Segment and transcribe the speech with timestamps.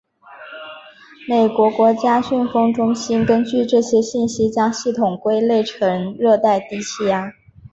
[1.27, 7.31] 美国国家飓风中心根据这些信息将系统归类成热带低气压。